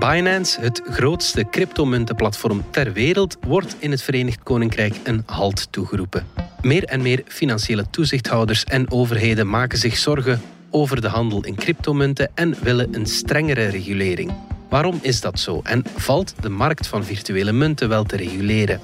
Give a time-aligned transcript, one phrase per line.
[0.00, 6.26] Binance, het grootste cryptomuntenplatform ter wereld, wordt in het Verenigd Koninkrijk een halt toegeroepen.
[6.60, 10.40] Meer en meer financiële toezichthouders en overheden maken zich zorgen
[10.70, 14.32] over de handel in cryptomunten en willen een strengere regulering.
[14.68, 18.80] Waarom is dat zo en valt de markt van virtuele munten wel te reguleren?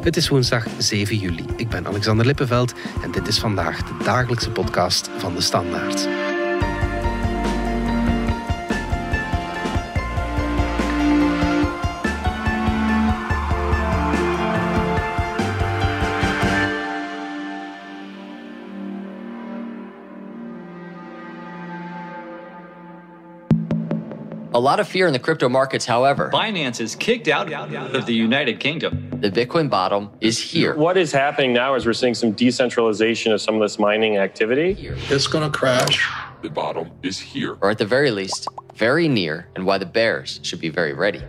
[0.00, 1.44] Het is woensdag 7 juli.
[1.56, 6.08] Ik ben Alexander Lippenveld en dit is vandaag de dagelijkse podcast van de Standaard.
[24.52, 26.28] A lot of fear in the crypto markets, however.
[26.32, 27.52] Binance is kicked out
[27.94, 29.08] of the United Kingdom.
[29.20, 30.74] The Bitcoin bottom is here.
[30.74, 34.76] What is happening now is we're seeing some decentralization of some of this mining activity.
[35.08, 36.04] It's going to crash.
[36.42, 37.58] The bottom is here.
[37.60, 41.20] Or at the very least, very near, and why the bears should be very ready.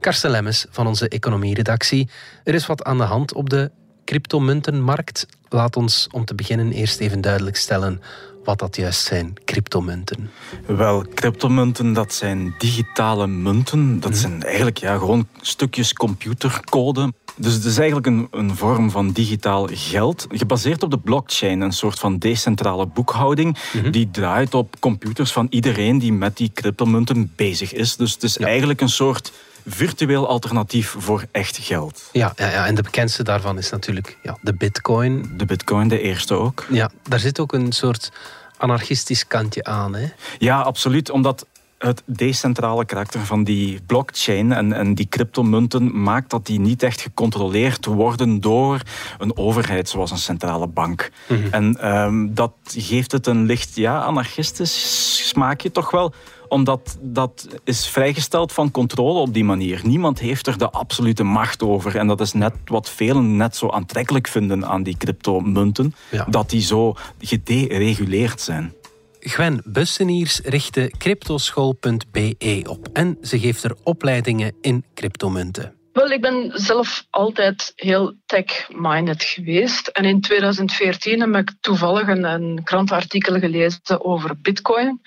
[0.00, 2.08] Karsten Lemmes van onze economieredactie.
[2.44, 3.70] Er is wat aan de hand op de
[4.04, 5.26] cryptomuntenmarkt.
[5.48, 8.00] Laat ons om te beginnen eerst even duidelijk stellen
[8.48, 10.30] wat dat juist zijn, cryptomunten.
[10.66, 14.00] Wel, cryptomunten, dat zijn digitale munten.
[14.00, 14.20] Dat mhm.
[14.20, 17.12] zijn eigenlijk ja, gewoon stukjes computercode.
[17.36, 21.72] Dus het is eigenlijk een, een vorm van digitaal geld, gebaseerd op de blockchain, een
[21.72, 23.90] soort van decentrale boekhouding, mhm.
[23.90, 27.96] die draait op computers van iedereen die met die cryptomunten bezig is.
[27.96, 29.32] Dus het is eigenlijk een soort
[29.68, 32.08] virtueel alternatief voor echt geld.
[32.12, 35.32] Ja, ja, ja, en de bekendste daarvan is natuurlijk ja, de bitcoin.
[35.36, 36.66] De bitcoin, de eerste ook.
[36.70, 38.12] Ja, daar zit ook een soort
[38.56, 39.94] anarchistisch kantje aan.
[39.94, 40.06] Hè?
[40.38, 41.10] Ja, absoluut.
[41.10, 41.46] Omdat
[41.78, 47.00] het decentrale karakter van die blockchain en, en die cryptomunten maakt dat die niet echt
[47.00, 48.80] gecontroleerd worden door
[49.18, 51.10] een overheid zoals een centrale bank.
[51.28, 51.48] Mhm.
[51.50, 56.14] En um, dat geeft het een licht ja, anarchistisch smaakje toch wel
[56.48, 59.80] omdat dat is vrijgesteld van controle op die manier.
[59.82, 61.96] Niemand heeft er de absolute macht over.
[61.96, 65.94] En dat is net wat velen net zo aantrekkelijk vinden aan die cryptomunten.
[66.28, 68.72] Dat die zo gedereguleerd zijn.
[69.20, 75.78] Gwen Busseniers richtte cryptoschool.be op en ze geeft er opleidingen in cryptomunten.
[75.92, 79.88] Wel, ik ben zelf altijd heel tech-minded geweest.
[79.88, 85.00] En in 2014 heb ik toevallig een, een krantenartikel gelezen over Bitcoin.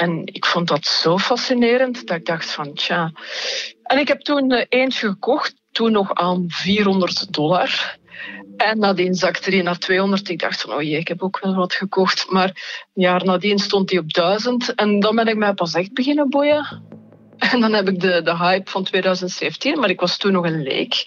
[0.00, 3.12] En ik vond dat zo fascinerend dat ik dacht van tja.
[3.82, 7.98] En ik heb toen eh, eentje gekocht, toen nog aan 400 dollar.
[8.56, 10.28] En nadien zakte die naar 200.
[10.28, 12.30] Ik dacht van, oh jee, ik heb ook wel wat gekocht.
[12.30, 12.48] Maar
[12.94, 14.74] een jaar nadien stond die op 1000.
[14.74, 16.82] En dan ben ik mij pas echt beginnen boeien.
[17.38, 20.62] En dan heb ik de, de hype van 2017, maar ik was toen nog een
[20.62, 21.04] leek.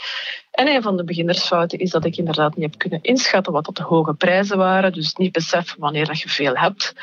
[0.51, 3.75] En een van de beginnersfouten is dat ik inderdaad niet heb kunnen inschatten wat dat
[3.75, 4.93] de hoge prijzen waren.
[4.93, 6.93] Dus niet beseffen wanneer dat je veel hebt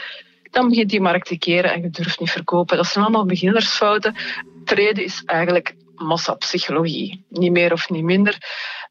[0.51, 2.77] dan begint die markt te keren en je durft niet verkopen.
[2.77, 4.17] Dat zijn allemaal beginnersfouten.
[4.65, 7.25] Treden is eigenlijk massapsychologie.
[7.29, 8.39] Niet meer of niet minder.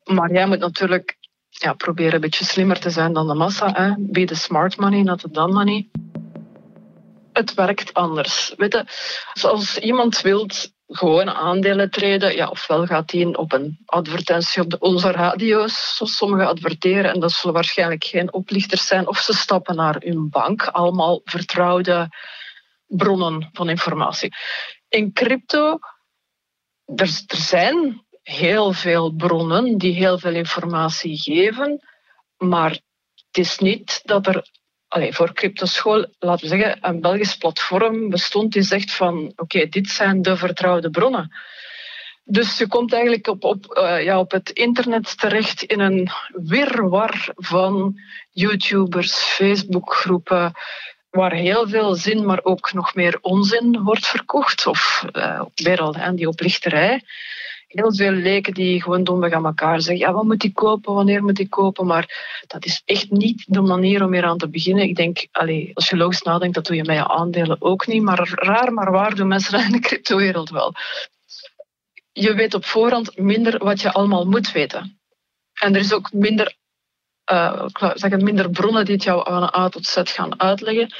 [0.04, 1.18] Maar jij moet natuurlijk
[1.50, 3.74] ja, proberen een beetje slimmer te zijn dan de massa.
[3.74, 3.94] Hè.
[3.98, 5.90] Be the smart money, not the dumb money.
[7.34, 8.54] Het werkt anders.
[8.58, 8.86] Weet je,
[9.34, 15.12] zoals iemand wilt gewoon aandelen treden, ja, ofwel gaat hij op een advertentie op onze
[15.12, 19.96] radio's, zoals sommigen adverteren, en dat zullen waarschijnlijk geen oplichters zijn, of ze stappen naar
[20.00, 22.10] hun bank, allemaal vertrouwde
[22.86, 24.36] bronnen van informatie.
[24.88, 25.80] In crypto,
[26.96, 31.88] er zijn heel veel bronnen die heel veel informatie geven,
[32.38, 34.50] maar het is niet dat er
[34.90, 39.90] Allee, voor cryptoschool, laten we zeggen, een Belgisch platform bestond die zegt van oké, dit
[39.90, 41.32] zijn de vertrouwde bronnen.
[42.24, 47.30] Dus je komt eigenlijk op, op, uh, ja, op het internet terecht in een wirwar
[47.36, 48.00] van
[48.32, 50.52] YouTubers, Facebookgroepen,
[51.10, 54.68] waar heel veel zin, maar ook nog meer onzin wordt verkocht.
[54.68, 57.04] Of uh, al, hè, die oplichterij
[57.70, 61.24] heel veel leken die gewoon domweg aan elkaar zeggen, ja, wat moet ik kopen, wanneer
[61.24, 61.86] moet ik kopen?
[61.86, 64.84] Maar dat is echt niet de manier om hier aan te beginnen.
[64.84, 68.02] Ik denk, allez, als je logisch nadenkt, dat doe je met je aandelen ook niet.
[68.02, 70.74] Maar raar maar waar doen mensen in de cryptowereld wel.
[72.12, 75.00] Je weet op voorhand minder wat je allemaal moet weten.
[75.54, 76.56] En er is ook minder,
[77.32, 80.94] uh, zeg het, minder bronnen die het jou van A tot Z gaan uitleggen.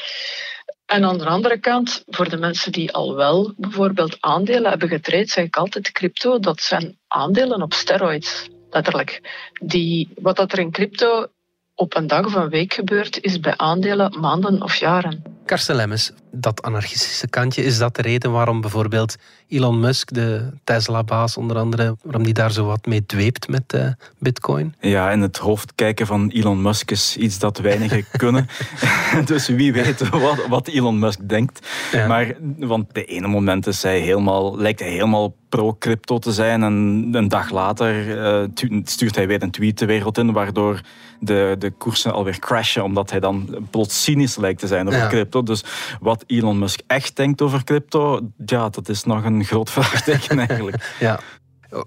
[0.90, 5.30] En aan de andere kant, voor de mensen die al wel bijvoorbeeld aandelen hebben getraind,
[5.30, 8.48] zeg ik altijd crypto, dat zijn aandelen op steroids.
[8.70, 9.22] Letterlijk.
[9.62, 11.28] Die, wat dat er in crypto
[11.76, 15.24] op een dag of een week gebeurt, is bij aandelen maanden of jaren.
[15.50, 17.64] Karsten Lemmes, dat anarchistische kantje.
[17.64, 19.16] Is dat de reden waarom bijvoorbeeld
[19.48, 23.88] Elon Musk, de Tesla-baas onder andere, waarom die daar zo wat mee dweept met uh,
[24.20, 24.76] bitcoin?
[24.80, 28.48] Ja, in het hoofd kijken van Elon Musk is iets dat weinigen kunnen.
[29.26, 31.68] dus wie weet wat, wat Elon Musk denkt.
[32.08, 36.64] Maar, want de ene moment is hij helemaal, lijkt hij helemaal pro-crypto te zijn.
[36.64, 36.74] En
[37.12, 38.48] een dag later uh,
[38.84, 40.82] stuurt hij weer een tweet de wereld in, waardoor
[41.20, 45.39] de, de koersen alweer crashen, omdat hij dan plots cynisch lijkt te zijn over crypto.
[45.44, 45.64] Dus
[46.00, 50.96] wat Elon Musk echt denkt over crypto, ja, dat is nog een groot vraagteken eigenlijk.
[51.00, 51.20] ja.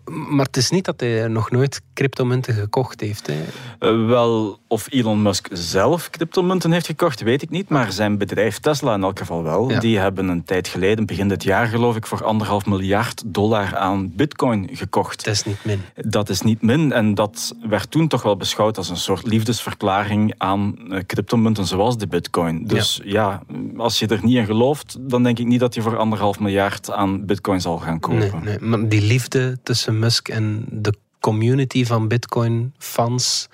[0.04, 3.26] Maar het is niet dat hij nog nooit cryptomunten gekocht heeft.
[3.26, 3.34] Hè?
[3.80, 7.68] Uh, wel, of Elon Musk zelf cryptomunten heeft gekocht, weet ik niet.
[7.68, 9.80] Maar zijn bedrijf Tesla in elk geval wel.
[9.80, 14.12] Die hebben een tijd geleden, begin dit jaar geloof ik, voor anderhalf miljard dollar aan
[14.14, 15.24] bitcoin gekocht.
[15.24, 15.80] Dat is niet min.
[15.94, 16.92] Dat is niet min.
[16.92, 21.96] En dat werd toen toch wel beschouwd als een soort liefdesverklaring aan uh, cryptomunten zoals
[21.98, 22.66] de bitcoin.
[22.66, 23.42] Dus ja.
[23.76, 26.90] als je er niet in gelooft, dan denk ik niet dat je voor anderhalf miljard
[26.90, 28.18] aan bitcoin zal gaan kopen.
[28.18, 28.58] Nee, nee.
[28.60, 33.48] maar die liefde tussen Musk en de community van Bitcoin-fans,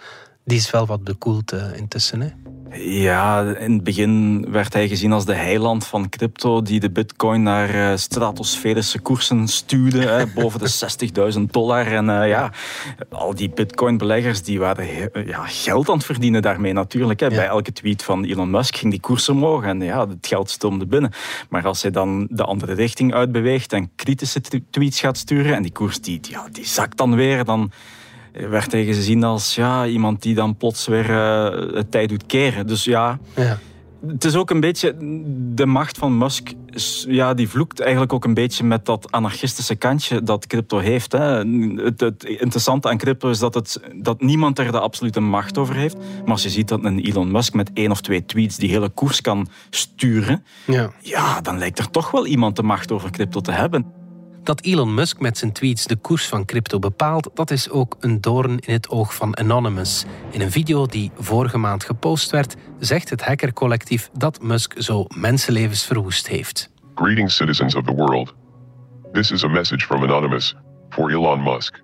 [0.45, 2.21] die is wel wat bekoeld uh, intussen.
[2.21, 2.29] Hè?
[2.73, 7.43] Ja, in het begin werd hij gezien als de heiland van crypto die de bitcoin
[7.43, 11.87] naar uh, stratosferische koersen stuurde, hè, boven de 60.000 dollar.
[11.87, 12.53] En uh, ja,
[13.11, 17.21] al die bitcoin-beleggers die waren ja, geld aan het verdienen daarmee natuurlijk.
[17.21, 17.27] Hè.
[17.27, 17.35] Ja.
[17.35, 20.87] Bij elke tweet van Elon Musk ging die koers omhoog en ja, het geld stroomde
[20.87, 21.13] binnen.
[21.49, 24.41] Maar als hij dan de andere richting uitbeweegt en kritische
[24.71, 27.73] tweets gaat sturen en die koers die, ja, die zakt dan weer, dan
[28.49, 32.67] werd hij gezien als ja, iemand die dan plots weer uh, het tijd doet keren.
[32.67, 33.59] Dus ja, ja,
[34.07, 34.95] het is ook een beetje
[35.55, 36.53] de macht van Musk.
[37.09, 41.13] Ja, die vloekt eigenlijk ook een beetje met dat anarchistische kantje dat crypto heeft.
[41.13, 41.45] Hè.
[41.83, 45.75] Het, het, interessante aan crypto is dat, het, dat niemand er de absolute macht over
[45.75, 45.97] heeft.
[45.97, 48.89] Maar als je ziet dat een Elon Musk met één of twee tweets die hele
[48.89, 50.91] koers kan sturen, ja.
[51.01, 53.98] ja, dan lijkt er toch wel iemand de macht over crypto te hebben.
[54.43, 58.21] Dat Elon Musk met zijn tweets de koers van crypto bepaalt, dat is ook een
[58.21, 60.05] doorn in het oog van Anonymous.
[60.31, 65.85] In een video die vorige maand gepost werd, zegt het hackercollectief dat Musk zo mensenlevens
[65.85, 66.71] verwoest heeft.
[66.95, 68.35] Greetings citizens of the world.
[69.13, 70.55] This is a message from Anonymous
[70.89, 71.81] for Elon Musk.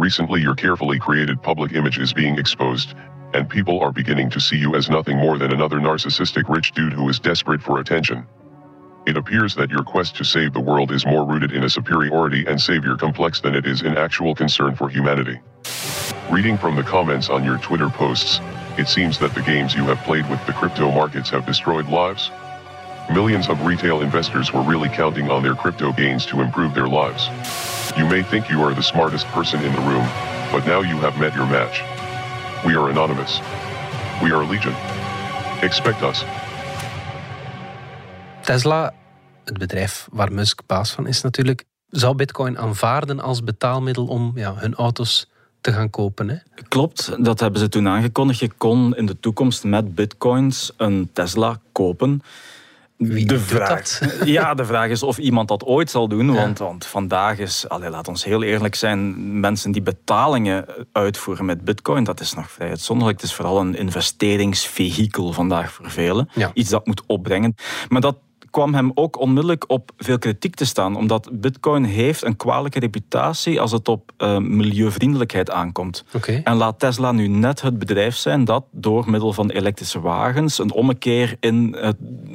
[0.00, 2.94] Recently your carefully created public image is being exposed
[3.32, 6.92] and people are beginning to see you as nothing more than another narcissistic rich dude
[6.92, 8.26] who is desperate for attention.
[9.08, 12.44] It appears that your quest to save the world is more rooted in a superiority
[12.46, 15.40] and savior complex than it is in actual concern for humanity.
[16.30, 18.38] Reading from the comments on your Twitter posts,
[18.76, 22.30] it seems that the games you have played with the crypto markets have destroyed lives.
[23.10, 27.28] Millions of retail investors were really counting on their crypto gains to improve their lives.
[27.96, 30.06] You may think you are the smartest person in the room,
[30.52, 31.80] but now you have met your match.
[32.66, 33.40] We are anonymous.
[34.22, 34.74] We are Legion.
[35.64, 36.47] Expect us.
[38.48, 38.92] Tesla,
[39.44, 44.54] het bedrijf waar Musk baas van is natuurlijk, zou Bitcoin aanvaarden als betaalmiddel om ja,
[44.56, 45.30] hun auto's
[45.60, 46.28] te gaan kopen.
[46.28, 46.36] Hè?
[46.68, 48.38] Klopt, dat hebben ze toen aangekondigd.
[48.38, 52.22] Je kon in de toekomst met bitcoins een Tesla kopen.
[52.96, 54.00] Wie de vraag, dat?
[54.24, 56.34] Ja, de vraag is of iemand dat ooit zal doen.
[56.34, 61.64] Want, want vandaag is, allee, laat ons heel eerlijk zijn, mensen die betalingen uitvoeren met
[61.64, 63.20] bitcoin, dat is nog vrij uitzonderlijk.
[63.20, 66.28] Het is vooral een investeringsvehikel vandaag voor velen.
[66.54, 67.54] Iets dat moet opbrengen.
[67.88, 68.16] Maar dat
[68.50, 73.60] kwam hem ook onmiddellijk op veel kritiek te staan, omdat Bitcoin heeft een kwalijke reputatie
[73.60, 76.04] als het op uh, milieuvriendelijkheid aankomt.
[76.44, 80.72] En laat Tesla nu net het bedrijf zijn dat door middel van elektrische wagens een
[80.72, 81.76] ommekeer in,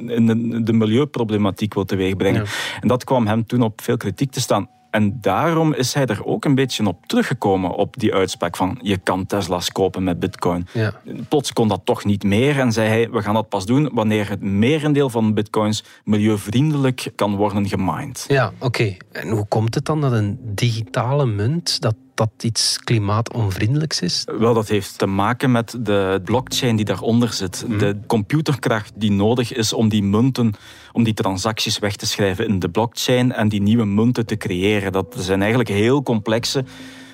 [0.06, 2.46] in de, de, milieuproblematiek wil teweegbrengen.
[2.80, 4.68] En dat kwam hem toen op veel kritiek te staan.
[4.94, 8.96] En daarom is hij er ook een beetje op teruggekomen op die uitspraak van je
[8.96, 10.66] kan Tesla's kopen met bitcoin.
[10.72, 10.94] Ja.
[11.28, 14.28] Plots kon dat toch niet meer en zei hij we gaan dat pas doen wanneer
[14.28, 18.24] het merendeel van bitcoins milieuvriendelijk kan worden gemined.
[18.28, 18.96] Ja, oké.
[19.14, 24.26] En hoe komt het dan dat een digitale munt, dat dat iets klimaatonvriendelijks is?
[24.38, 27.64] Wel, dat heeft te maken met de blockchain die daaronder zit.
[27.68, 27.78] Mhm.
[27.78, 30.54] De computerkracht die nodig is om die munten,
[30.92, 34.92] om die transacties weg te schrijven in de blockchain en die nieuwe munten te creëren.
[34.92, 36.64] Dat zijn eigenlijk heel complexe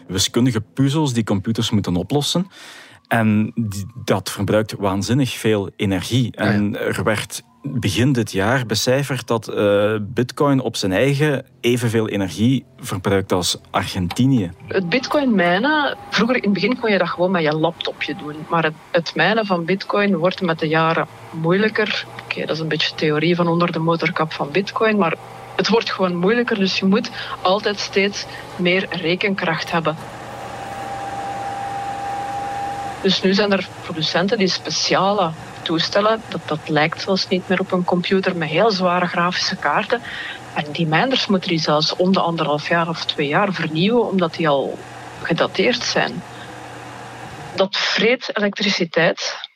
[0.07, 2.47] wiskundige puzzels die computers moeten oplossen.
[3.09, 3.53] En
[4.05, 6.37] dat verbruikt waanzinnig veel energie.
[6.37, 12.65] En er werd begin dit jaar becijferd dat uh, Bitcoin op zijn eigen evenveel energie
[12.77, 14.51] verbruikt als Argentinië.
[14.67, 18.37] Het Bitcoin mijnen, vroeger in het begin kon je dat gewoon met je laptopje doen.
[18.49, 22.07] Maar het, het mijnen van Bitcoin wordt met de jaren moeilijker.
[22.25, 25.15] Oké, dat is een beetje theorie van onder de motorkap van Bitcoin, maar
[25.57, 26.59] het wordt gewoon moeilijker.
[26.59, 27.11] Dus je moet
[27.43, 28.27] altijd steeds
[28.57, 29.97] meer rekenkracht hebben.
[33.03, 35.31] Dus nu zijn er producenten die speciale
[35.63, 36.23] toestellen.
[36.29, 40.01] Dat, dat lijkt zelfs niet meer op een computer met heel zware grafische kaarten.
[40.55, 44.35] En die minders moeten die zelfs om de anderhalf jaar of twee jaar vernieuwen, omdat
[44.35, 44.79] die al
[45.23, 46.23] gedateerd zijn.
[47.55, 49.49] Dat vreet elektriciteit.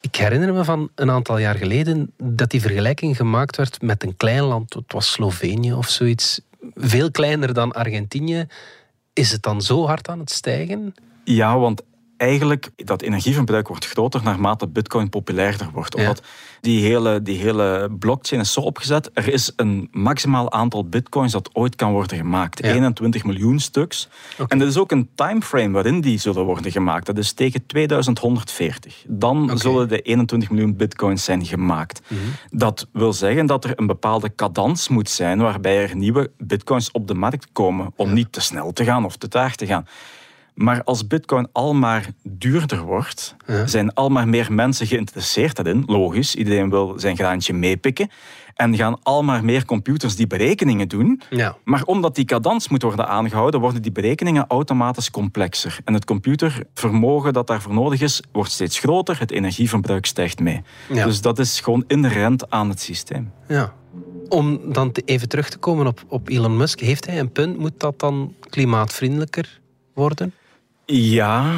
[0.00, 4.16] Ik herinner me van een aantal jaar geleden dat die vergelijking gemaakt werd met een
[4.16, 6.40] klein land, het was Slovenië of zoiets,
[6.74, 8.46] veel kleiner dan Argentinië.
[9.12, 10.94] Is het dan zo hard aan het stijgen?
[11.24, 11.82] Ja, want
[12.18, 15.94] eigenlijk dat energieverbruik wordt groter naarmate bitcoin populairder wordt.
[15.94, 16.22] Omdat
[16.60, 19.10] die, hele, die hele blockchain is zo opgezet.
[19.14, 22.62] Er is een maximaal aantal bitcoins dat ooit kan worden gemaakt.
[22.62, 24.08] 21 miljoen stuks.
[24.48, 27.06] En er is ook een timeframe waarin die zullen worden gemaakt.
[27.06, 29.04] Dat is tegen 2140.
[29.08, 32.00] Dan zullen de 21 miljoen bitcoins zijn gemaakt.
[32.08, 32.20] Mhm.
[32.50, 37.08] Dat wil zeggen dat er een bepaalde cadans moet zijn waarbij er nieuwe bitcoins op
[37.08, 39.86] de markt komen om niet te snel te gaan of te traag te gaan.
[40.58, 45.82] Maar als bitcoin al maar duurder wordt, zijn al maar meer mensen geïnteresseerd in.
[45.86, 48.10] Logisch, iedereen wil zijn graantje meepikken.
[48.54, 51.20] En gaan al maar meer computers die berekeningen doen.
[51.30, 51.56] Ja.
[51.64, 55.78] Maar omdat die cadans moet worden aangehouden, worden die berekeningen automatisch complexer.
[55.84, 59.18] En het computervermogen dat daarvoor nodig is, wordt steeds groter.
[59.18, 60.62] Het energieverbruik stijgt mee.
[60.88, 63.32] Dus dat is gewoon inherent aan het systeem.
[63.48, 63.72] Ja.
[64.28, 67.58] Om dan even terug te komen op, op Elon Musk, heeft hij een punt?
[67.58, 69.60] Moet dat dan klimaatvriendelijker
[69.94, 70.32] worden?
[70.92, 71.52] Ja,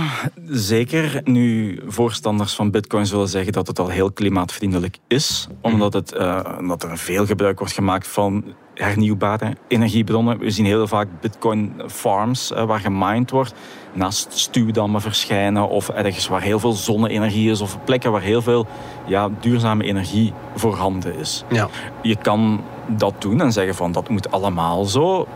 [0.47, 1.21] zeker.
[1.25, 6.41] Nu, voorstanders van Bitcoin zullen zeggen dat het al heel klimaatvriendelijk is, omdat, het, uh,
[6.59, 8.45] omdat er veel gebruik wordt gemaakt van
[8.75, 10.39] hernieuwbare energiebronnen.
[10.39, 13.55] We zien heel vaak Bitcoin farms uh, waar gemined wordt,
[13.93, 18.67] naast stuwdammen verschijnen of ergens waar heel veel zonne-energie is of plekken waar heel veel
[19.07, 21.45] ja, duurzame energie voorhanden is.
[21.51, 21.69] Ja.
[22.03, 25.27] Je kan dat doen en zeggen van dat moet allemaal zo.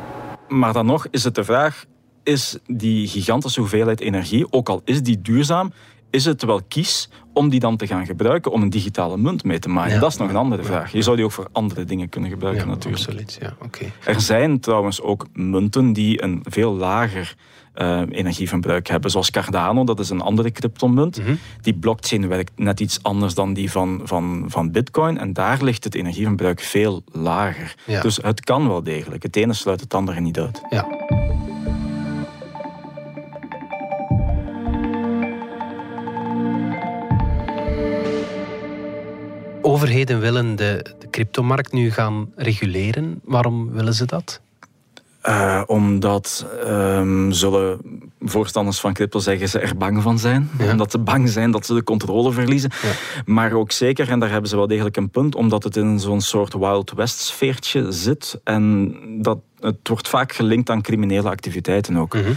[0.49, 1.85] Maar dan nog is het de vraag,
[2.25, 5.73] is die gigantische hoeveelheid energie, ook al is die duurzaam,
[6.11, 9.59] is het wel kies om die dan te gaan gebruiken om een digitale munt mee
[9.59, 10.01] te maken?
[10.01, 10.93] dat is nog een andere vraag.
[10.93, 13.05] Je zou die ook voor andere dingen kunnen gebruiken natuurlijk.
[13.05, 13.57] Absoluut, ja.
[13.65, 13.93] Okay.
[14.05, 17.35] Er zijn trouwens ook munten die een veel lager
[17.75, 21.27] uh, energieverbruik hebben, zoals Cardano, dat is een andere cryptomunt.
[21.27, 25.63] Mm Die blockchain werkt net iets anders dan die van, van, van Bitcoin en daar
[25.63, 27.75] ligt het energieverbruik veel lager.
[28.03, 29.23] Dus het kan wel degelijk.
[29.23, 30.63] Het ene sluit het andere niet uit.
[30.71, 30.87] Ja.
[39.65, 43.21] Overheden willen de, de cryptomarkt nu gaan reguleren.
[43.25, 44.41] Waarom willen ze dat?
[45.29, 47.79] Uh, omdat um, zullen
[48.21, 50.51] voorstanders van crypto zeggen ze er bang van zijn.
[50.71, 52.71] Omdat ze bang zijn dat ze de controle verliezen.
[53.25, 56.21] Maar ook zeker, en daar hebben ze wel degelijk een punt, omdat het in zo'n
[56.21, 58.41] soort Wild West sfeertje zit.
[58.45, 62.15] En dat het wordt vaak gelinkt aan criminele activiteiten ook.
[62.15, 62.37] Mm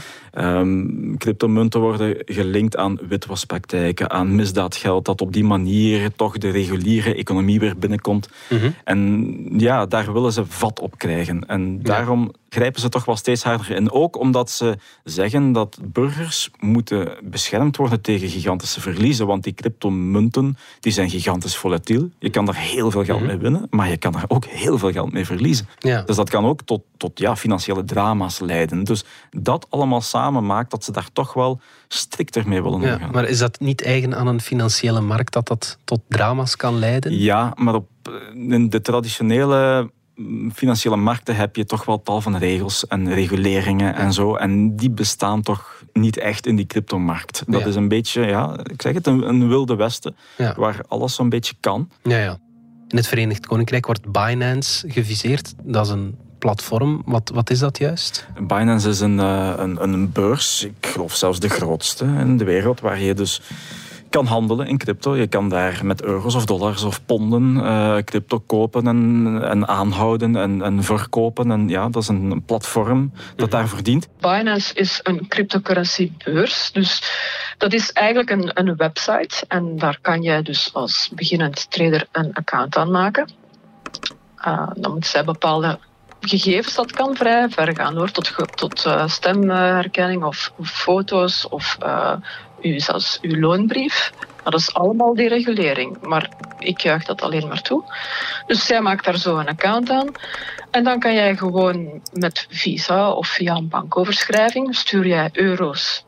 [1.17, 7.59] cryptomunten worden gelinkt aan witwaspraktijken, aan misdaadgeld, dat op die manier toch de reguliere economie
[7.59, 8.29] weer binnenkomt.
[8.49, 8.69] Mhm.
[8.83, 11.47] En ja, daar willen ze vat op krijgen.
[11.47, 13.91] En daarom grijpen ze toch wel steeds harder in.
[13.91, 19.27] Ook omdat ze zeggen dat burgers moeten beschermd worden tegen gigantische verliezen.
[19.27, 22.09] Want die cryptomunten die zijn gigantisch volatiel.
[22.19, 23.27] Je kan daar heel veel geld mhm.
[23.27, 25.67] mee winnen, maar je kan er ook heel veel geld mee verliezen.
[26.05, 28.83] Dus dat kan ook tot, tot ja, financiële drama's leiden.
[28.83, 33.11] Dus dat allemaal samen maakt dat ze daar toch wel strikter mee willen omgaan.
[33.11, 37.17] maar is dat niet eigen aan een financiële markt dat dat tot drama's kan leiden?
[37.17, 37.87] Ja, maar op,
[38.33, 39.89] in de traditionele
[40.53, 44.35] financiële markten heb je toch wel tal van regels en reguleringen en zo.
[44.35, 47.43] En die bestaan toch niet echt in die cryptomarkt.
[47.47, 50.15] Dat is een beetje, ja, ik zeg het, een, een wilde westen
[50.55, 51.89] waar alles zo'n beetje kan.
[52.03, 52.37] Ja, ja.
[52.87, 55.53] In het Verenigd Koninkrijk wordt Binance geviseerd.
[55.63, 57.01] Dat is een platform.
[57.05, 58.27] Wat, wat is dat juist?
[58.39, 62.79] Binance is een, eh, een, een beurs, ik geloof zelfs de grootste in de wereld,
[62.79, 63.41] waar je dus
[64.09, 65.15] kan handelen in crypto.
[65.15, 70.35] Je kan daar met euro's of dollars of ponden uh, crypto kopen en, en aanhouden
[70.35, 71.51] en, en, verkopen.
[71.51, 74.07] En ja, dat is een platform dat daarvoor dient.
[74.19, 76.71] Binance is een cryptocurrency beurs.
[76.71, 77.01] Dus
[77.57, 79.45] dat is eigenlijk een, een website.
[79.47, 83.29] En daar kan je dus als beginnend trader een account aanmaken.
[84.47, 85.79] Uh, dan moet zij bepaalde
[86.21, 92.13] gegevens, dat kan vrij ver gaan hoor, tot, tot uh, stemherkenning of, foto's of uh,
[92.61, 94.11] u, zelfs uw loonbrief.
[94.43, 97.83] dat is allemaal die regulering, maar ik juich dat alleen maar toe.
[98.47, 100.07] Dus zij maakt daar zo een account aan.
[100.71, 106.05] En dan kan jij gewoon met Visa of via een bankoverschrijving stuur jij euro's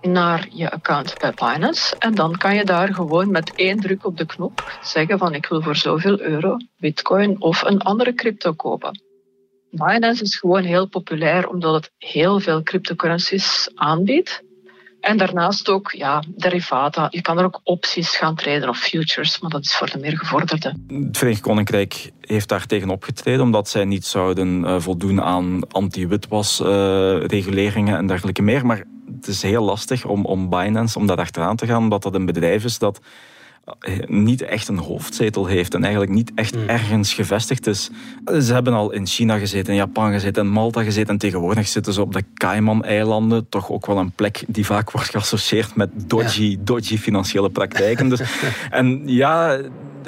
[0.00, 1.96] naar je account bij Binance.
[1.98, 5.46] En dan kan je daar gewoon met één druk op de knop zeggen van ik
[5.46, 9.07] wil voor zoveel euro bitcoin of een andere crypto kopen.
[9.70, 14.42] Binance is gewoon heel populair omdat het heel veel cryptocurrencies aanbiedt.
[15.00, 17.06] En daarnaast ook ja, derivata.
[17.10, 20.18] Je kan er ook opties gaan treden of futures, maar dat is voor de meer
[20.18, 20.74] gevorderde.
[20.88, 27.92] Het Verenigd Koninkrijk heeft daar tegen opgetreden omdat zij niet zouden uh, voldoen aan anti-witwasreguleringen
[27.92, 28.66] uh, en dergelijke meer.
[28.66, 28.84] Maar
[29.16, 32.26] het is heel lastig om, om Binance, om daar achteraan te gaan, omdat dat een
[32.26, 33.00] bedrijf is dat
[34.06, 36.68] niet echt een hoofdzetel heeft en eigenlijk niet echt hmm.
[36.68, 37.90] ergens gevestigd is.
[38.40, 41.92] Ze hebben al in China gezeten, in Japan gezeten, in Malta gezeten en tegenwoordig zitten
[41.92, 46.58] ze op de Cayman-eilanden, toch ook wel een plek die vaak wordt geassocieerd met dodgy,
[46.60, 48.08] dodgy financiële praktijken.
[48.08, 48.20] Dus,
[48.70, 49.60] en ja,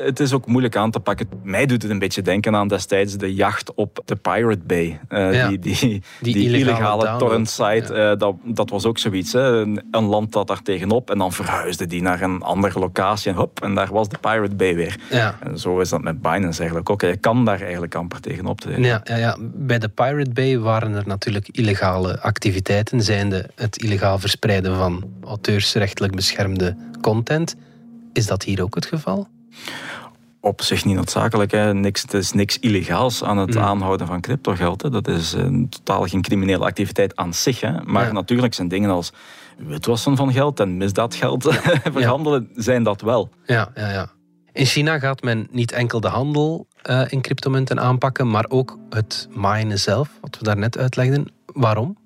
[0.05, 1.29] het is ook moeilijk aan te pakken.
[1.43, 5.01] Mij doet het een beetje denken aan destijds de jacht op de Pirate Bay.
[5.09, 7.87] Uh, die, die, die, illegale, torrent site.
[7.91, 9.33] Uh, dat, dat was ook zoiets.
[9.33, 9.61] Hè.
[9.91, 13.63] Een land dat daar tegenop en dan verhuisde die naar een andere locatie en hop,
[13.63, 14.97] en daar was de Pirate Bay weer.
[15.11, 15.37] Ja.
[15.41, 17.01] En zo is dat met Binance eigenlijk ook.
[17.01, 18.83] Je kan daar eigenlijk amper tegenop treden.
[18.83, 19.37] Ja, ja, ja.
[19.41, 26.15] Bij de Pirate Bay waren er natuurlijk illegale activiteiten, zijnde het illegaal verspreiden van auteursrechtelijk
[26.15, 27.57] beschermde content.
[28.13, 29.29] Is dat hier ook het geval?
[30.41, 31.51] Op zich niet noodzakelijk.
[31.51, 31.75] Hè.
[31.75, 34.83] Niks, het is niks illegaals aan het aanhouden van cryptogeld.
[34.83, 34.91] Hè.
[34.91, 37.61] Dat is een totaal geen criminele activiteit aan zich.
[37.61, 37.83] Hè.
[37.85, 39.13] Maar natuurlijk zijn dingen als
[39.59, 41.43] witwassen van geld en misdaadgeld
[41.93, 43.31] verhandelen, zijn dat wel.
[43.45, 44.11] Ja, ja, ja.
[44.53, 49.29] In China gaat men niet enkel de handel uh, in cryptomunten aanpakken, maar ook het
[49.35, 51.33] minen zelf, wat we daarnet uitlegden.
[51.47, 51.97] Waarom?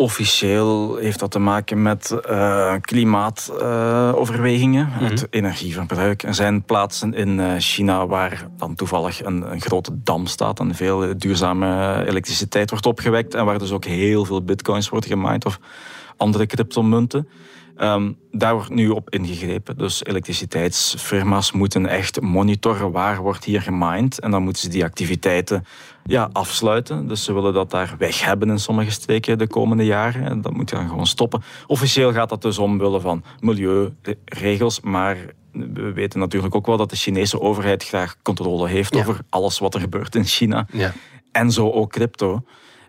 [0.00, 6.22] Officieel heeft dat te maken met uh, klimaatoverwegingen, uh, het energieverbruik.
[6.22, 10.74] Er zijn plaatsen in uh, China waar dan toevallig een, een, grote dam staat en
[10.74, 15.58] veel duurzame elektriciteit wordt opgewekt en waar dus ook heel veel bitcoins wordt gemined of
[16.16, 17.28] andere cryptomunten.
[17.80, 19.78] Um, daar wordt nu op ingegrepen.
[19.78, 24.20] Dus elektriciteitsfirma's moeten echt monitoren waar wordt hier gemined.
[24.20, 25.64] En dan moeten ze die activiteiten
[26.04, 27.08] ja, afsluiten.
[27.08, 30.24] Dus ze willen dat daar weg hebben in sommige streken de komende jaren.
[30.24, 31.42] En dat moet dan gewoon stoppen.
[31.66, 34.80] Officieel gaat dat dus omwille van milieuregels.
[34.80, 35.16] Maar
[35.52, 39.74] we weten natuurlijk ook wel dat de Chinese overheid graag controle heeft over alles wat
[39.74, 40.66] er gebeurt in China.
[40.72, 40.92] Ja.
[41.32, 42.42] En zo ook crypto.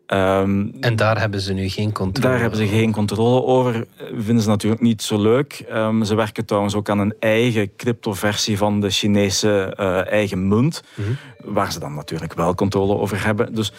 [0.09, 3.85] Ehm, en daar hebben ze nu geen controle Daar hebben ze geen controle over.
[4.15, 5.65] Vinden ze natuurlijk niet zo leuk.
[5.73, 10.83] Um, ze werken trouwens ook aan een eigen cryptoversie van de Chinese uh, eigen munt.
[10.93, 11.09] Mhm.
[11.53, 13.55] Waar ze dan natuurlijk wel controle over hebben.
[13.55, 13.71] Dus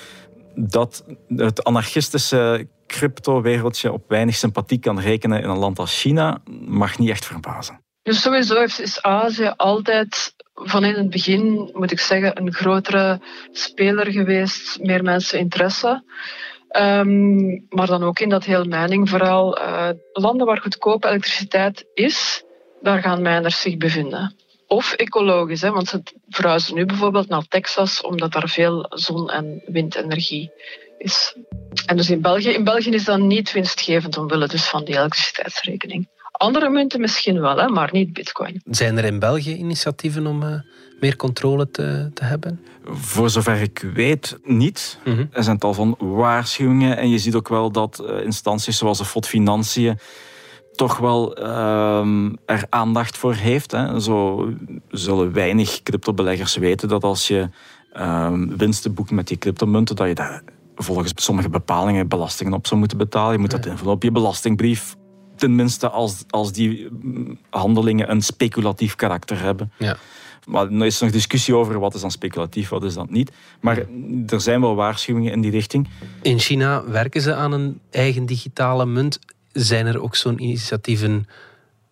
[0.55, 6.99] dat het anarchistische crypto-wereldje op weinig sympathie kan rekenen in een land als China, mag
[6.99, 7.81] niet echt verbazen.
[8.11, 13.20] Dus sowieso is Azië altijd van in het begin, moet ik zeggen, een grotere
[13.53, 16.03] speler geweest, meer mensen interesse.
[16.77, 19.59] Um, maar dan ook in dat heel mijningverhaal.
[19.59, 22.42] Uh, landen waar goedkope elektriciteit is,
[22.81, 24.35] daar gaan mijners zich bevinden.
[24.66, 29.62] Of ecologisch, hè, want ze verhuizen nu bijvoorbeeld naar Texas omdat daar veel zon- en
[29.66, 30.53] windenergie
[30.99, 31.37] is.
[31.87, 36.09] En dus in België, in België is dat niet winstgevend omwille dus van die elektriciteitsrekening.
[36.40, 38.61] Andere munten misschien wel, hè, maar niet bitcoin.
[38.64, 40.55] Zijn er in België initiatieven om uh,
[41.00, 42.61] meer controle te, te hebben?
[42.85, 44.98] Voor zover ik weet, niet.
[45.05, 45.24] Mhm.
[45.33, 46.96] Er zijn tal van waarschuwingen.
[46.96, 49.98] En je ziet ook wel dat uh, instanties zoals de FOD Financiën
[50.74, 53.70] toch wel uh, er aandacht voor heeft.
[53.70, 54.00] Hè.
[54.00, 54.48] Zo
[54.88, 57.48] zullen weinig cryptobeleggers weten dat als je
[57.92, 60.42] ehm, winsten boekt met die cryptomunten, dat je daar
[60.74, 63.33] volgens sommige bepalingen belastingen op zou moeten betalen.
[63.33, 64.98] Je moet dat invullen op je belastingbrief
[65.40, 66.88] tenminste als, als die
[67.50, 69.72] handelingen een speculatief karakter hebben.
[69.79, 69.96] Ja.
[70.46, 73.33] Maar er is nog discussie over wat is dan speculatief, wat is dat niet.
[73.61, 73.76] Maar
[74.26, 75.88] er zijn wel waarschuwingen in die richting.
[76.22, 79.18] In China werken ze aan een eigen digitale munt.
[79.53, 81.26] Zijn er ook zo'n initiatieven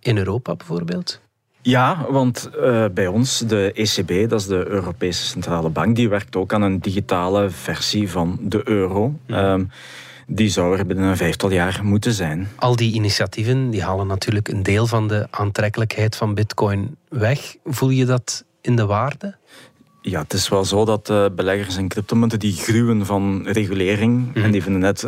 [0.01, 1.21] in Europa bijvoorbeeld?
[1.63, 6.37] Ja, want uh, bij ons, de ECB, dat is de Europese Centrale Bank, die werkt
[6.37, 9.15] ook aan een digitale versie van de euro.
[9.27, 9.53] Ja.
[9.53, 9.71] Um,
[10.31, 12.49] die zou er binnen een vijftal jaar moeten zijn.
[12.57, 17.57] Al die initiatieven die halen natuurlijk een deel van de aantrekkelijkheid van Bitcoin weg.
[17.65, 19.37] Voel je dat in de waarde?
[20.03, 24.29] Ja, het is wel zo dat uh, beleggers in cryptomunten die gruwen van regulering.
[24.29, 24.45] Mhm.
[24.45, 25.03] En die vinden net,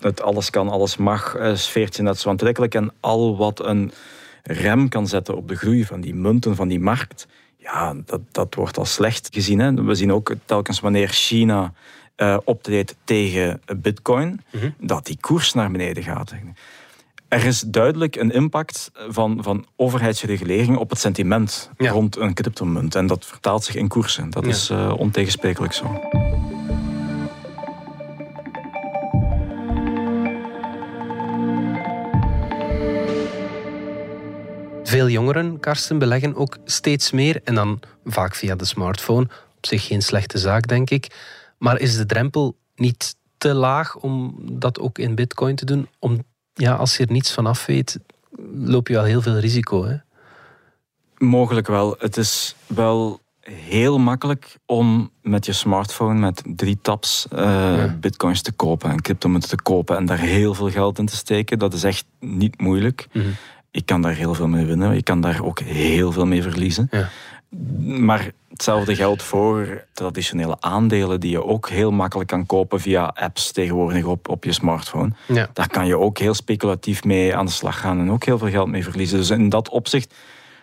[0.00, 2.74] het, alles kan, alles mag, uh, sfeertje net zo aantrekkelijk.
[2.74, 3.92] En al wat een
[4.42, 7.26] rem kan zetten op de groei van die munten, van die markt.
[7.56, 9.58] Ja, dat, dat wordt als slecht gezien.
[9.58, 9.74] Hè.
[9.74, 11.72] We zien ook telkens wanneer China
[12.16, 14.70] uh, optreedt tegen bitcoin, mhm.
[14.78, 16.34] dat die koers naar beneden gaat.
[17.28, 22.94] Er is duidelijk een impact van, van overheidsregulering op het sentiment rond een cryptomunt.
[22.94, 24.30] En dat vertaalt zich in koersen.
[24.30, 26.00] Dat is uh, ontegensprekelijk zo.
[34.84, 39.28] Veel jongeren, Karsten, beleggen ook steeds meer en dan vaak via de smartphone.
[39.56, 41.06] Op zich geen slechte zaak, denk ik.
[41.58, 45.88] Maar is de drempel niet te laag om dat ook in Bitcoin te doen?
[46.54, 47.98] ja, als je er niets van af weet,
[48.52, 49.84] loop je wel heel veel risico.
[49.84, 49.96] Hè?
[51.18, 51.94] Mogelijk wel.
[51.98, 58.52] Het is wel heel makkelijk om met je smartphone met drie taps uh, bitcoins te
[58.52, 61.58] kopen en cryptomunten te kopen en daar heel veel geld in te steken.
[61.58, 63.08] Dat is echt niet moeilijk.
[63.12, 63.34] Mm
[63.70, 64.94] Je kan daar heel veel mee winnen.
[64.94, 66.88] Je kan daar ook heel veel mee verliezen.
[66.90, 67.08] Ja.
[67.86, 73.52] Maar hetzelfde geldt voor traditionele aandelen die je ook heel makkelijk kan kopen via apps
[73.52, 75.10] tegenwoordig op, op je smartphone.
[75.26, 75.48] Ja.
[75.52, 78.50] Daar kan je ook heel speculatief mee aan de slag gaan en ook heel veel
[78.50, 79.18] geld mee verliezen.
[79.18, 80.14] Dus in dat opzicht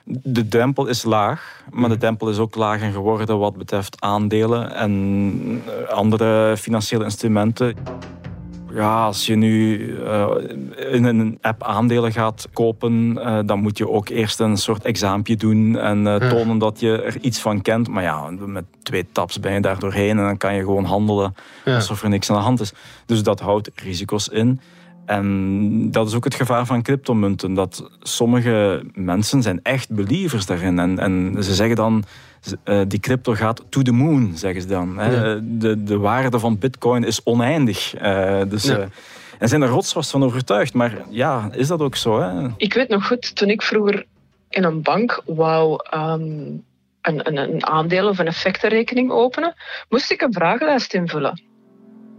[0.06, 2.00] de drempel is laag, maar de mhm.
[2.00, 7.76] drempel is ook lager geworden wat betreft aandelen en andere financiële instrumenten.
[8.73, 10.27] Ja, als je nu uh,
[10.91, 15.36] in een app aandelen gaat kopen, uh, dan moet je ook eerst een soort exaampje
[15.36, 17.88] doen en uh, tonen dat je er iets van kent.
[17.88, 21.36] Maar ja, met twee taps ben je daar doorheen en dan kan je gewoon handelen
[21.65, 22.73] alsof er niks aan de hand is.
[23.05, 24.59] Dus dat houdt risico's in.
[25.05, 27.53] En dat is ook het gevaar van cryptomunten.
[27.53, 30.79] Dat sommige mensen zijn echt believers daarin.
[30.79, 32.03] En, en ze zeggen dan,
[32.65, 34.97] uh, die crypto gaat to the moon, zeggen ze dan.
[34.97, 35.39] Hè.
[35.58, 38.01] De, de waarde van bitcoin is oneindig.
[38.01, 38.77] Uh, dus, ja.
[38.77, 38.86] uh,
[39.39, 40.73] en zijn er rotsvast van overtuigd.
[40.73, 42.21] Maar ja, is dat ook zo?
[42.21, 42.47] Hè?
[42.58, 44.06] Ik weet nog goed, toen ik vroeger
[44.49, 45.79] in een bank wou...
[45.95, 46.63] Um,
[47.03, 49.53] een, een, een aandeel of een effectenrekening openen,
[49.89, 51.41] moest ik een vragenlijst invullen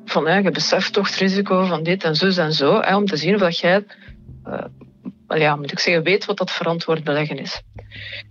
[0.04, 3.16] van je beseft toch het risico van dit en zo en zo, hè, om te
[3.16, 3.84] zien of dat jij,
[4.46, 4.64] uh,
[5.38, 7.62] ja, moet ik zeggen, weet wat dat verantwoord beleggen is.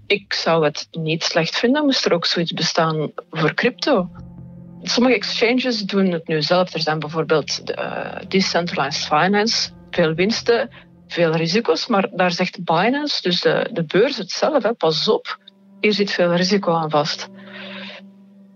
[0.08, 4.10] Ik zou het niet slecht vinden, moest er ook zoiets bestaan voor crypto.
[4.82, 6.74] Sommige exchanges doen het nu zelf.
[6.74, 10.70] Er zijn bijvoorbeeld de, uh, decentralized finance, veel winsten,
[11.08, 15.38] veel risico's, maar daar zegt Binance, dus de, de beurs hetzelfde, pas op,
[15.80, 17.30] hier zit veel risico aan vast.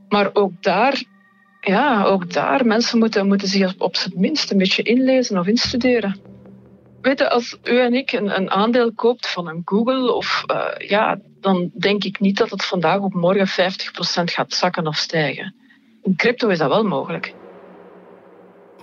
[0.08, 1.04] Maar ook daar
[1.62, 6.16] ja, ook daar, mensen moeten, moeten zich op zijn minst een beetje inlezen of instuderen.
[7.02, 10.90] Weet je, als u en ik een, een aandeel koopt van een Google, of, uh,
[10.90, 15.56] ja, dan denk ik niet dat het vandaag op morgen 50% gaat zakken of stijgen.
[16.04, 17.34] In crypto is dat wel mogelijk.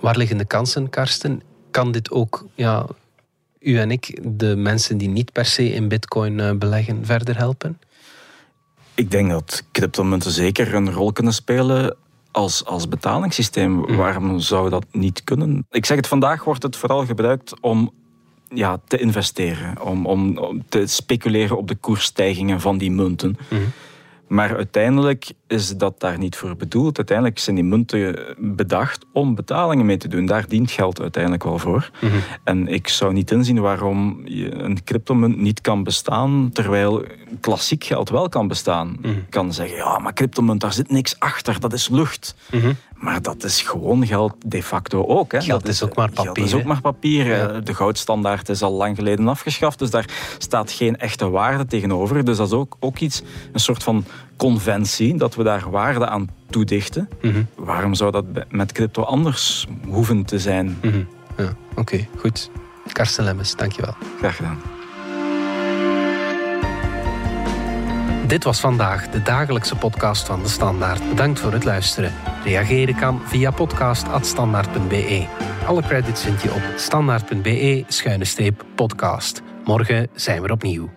[0.01, 1.41] Waar liggen de kansen, Karsten?
[1.71, 2.85] Kan dit ook ja,
[3.59, 7.79] u en ik, de mensen die niet per se in bitcoin uh, beleggen, verder helpen?
[8.93, 11.97] Ik denk dat cryptomunten zeker een rol kunnen spelen
[12.31, 13.71] als, als betalingssysteem.
[13.71, 13.95] Mm.
[13.95, 15.65] Waarom zou dat niet kunnen?
[15.69, 17.91] Ik zeg het, vandaag wordt het vooral gebruikt om
[18.49, 19.81] ja, te investeren.
[19.81, 23.37] Om, om, om te speculeren op de koersstijgingen van die munten.
[23.49, 23.71] Mm.
[24.27, 26.97] Maar uiteindelijk is dat daar niet voor bedoeld.
[26.97, 30.25] Uiteindelijk zijn die munten bedacht om betalingen mee te doen.
[30.25, 31.89] Daar dient geld uiteindelijk wel voor.
[32.01, 32.13] Mhm.
[32.43, 37.03] En ik zou niet inzien waarom je een cryptomunt niet kan bestaan, terwijl
[37.39, 38.97] klassiek geld wel kan bestaan.
[39.01, 42.35] Mm Ik kan zeggen, ja, maar cryptomunt, daar zit niks achter, dat is lucht.
[42.51, 42.73] Mhm.
[42.95, 45.31] Maar dat is gewoon geld de facto ook.
[45.31, 45.41] Hè.
[45.41, 46.23] Geld dat is ook maar papier.
[46.23, 47.25] Geld is ook maar papier.
[47.63, 52.25] De goudstandaard is al lang geleden afgeschaft, dus daar staat geen echte waarde tegenover.
[52.25, 54.05] Dus dat is ook, ook iets, een soort van
[54.37, 57.09] conventie, dat we daar waarde aan toedichten.
[57.21, 57.43] Mhm.
[57.55, 60.77] Waarom zou dat met crypto anders hoeven te zijn?
[60.81, 61.03] Mhm.
[61.37, 62.49] ja, Oké, goed.
[62.91, 63.95] Karsten Lemmes, dankjewel.
[64.17, 64.57] Graag gedaan.
[68.27, 71.09] Dit was vandaag de dagelijkse podcast van De Standaard.
[71.09, 72.13] Bedankt voor het luisteren.
[72.43, 75.25] Reageren kan via podcast.standaard.be.
[75.65, 79.41] Alle credits vind je op standaard.be-podcast.
[79.63, 80.89] Morgen zijn we opnieuw.